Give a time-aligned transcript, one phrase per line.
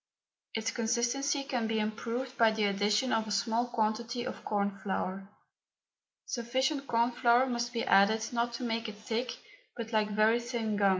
[0.55, 5.29] Its consistency can be improved by the addition of a small quantity of corn flour.
[6.25, 9.37] Sufficient corn flour must be added not to make it thick
[9.77, 10.89] but like very thin gum.